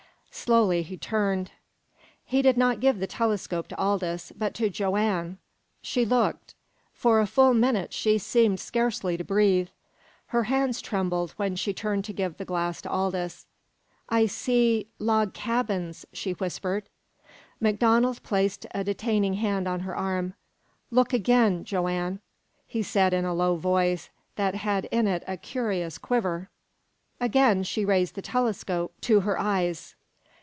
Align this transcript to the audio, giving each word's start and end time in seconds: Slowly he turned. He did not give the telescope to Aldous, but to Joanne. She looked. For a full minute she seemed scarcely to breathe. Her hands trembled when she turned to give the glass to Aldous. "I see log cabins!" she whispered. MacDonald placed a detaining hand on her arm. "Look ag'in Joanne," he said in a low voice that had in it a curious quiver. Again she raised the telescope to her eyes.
Slowly 0.33 0.81
he 0.81 0.95
turned. 0.97 1.51
He 2.25 2.41
did 2.41 2.57
not 2.57 2.79
give 2.79 2.99
the 2.99 3.05
telescope 3.05 3.67
to 3.67 3.77
Aldous, 3.77 4.31
but 4.35 4.53
to 4.55 4.69
Joanne. 4.69 5.39
She 5.81 6.05
looked. 6.05 6.55
For 6.93 7.19
a 7.19 7.27
full 7.27 7.53
minute 7.53 7.91
she 7.93 8.17
seemed 8.17 8.57
scarcely 8.61 9.17
to 9.17 9.25
breathe. 9.25 9.67
Her 10.27 10.43
hands 10.45 10.81
trembled 10.81 11.31
when 11.35 11.57
she 11.57 11.73
turned 11.73 12.05
to 12.05 12.13
give 12.13 12.37
the 12.37 12.45
glass 12.45 12.81
to 12.83 12.89
Aldous. 12.89 13.45
"I 14.07 14.25
see 14.25 14.87
log 14.99 15.33
cabins!" 15.33 16.05
she 16.13 16.31
whispered. 16.31 16.85
MacDonald 17.59 18.23
placed 18.23 18.65
a 18.71 18.85
detaining 18.85 19.33
hand 19.35 19.67
on 19.67 19.81
her 19.81 19.95
arm. 19.95 20.33
"Look 20.91 21.13
ag'in 21.13 21.65
Joanne," 21.65 22.21
he 22.65 22.81
said 22.81 23.13
in 23.13 23.25
a 23.25 23.33
low 23.35 23.57
voice 23.57 24.09
that 24.37 24.55
had 24.55 24.85
in 24.85 25.07
it 25.07 25.25
a 25.27 25.35
curious 25.35 25.97
quiver. 25.97 26.49
Again 27.19 27.63
she 27.63 27.83
raised 27.83 28.15
the 28.15 28.21
telescope 28.21 28.93
to 29.01 29.19
her 29.19 29.37
eyes. 29.37 29.95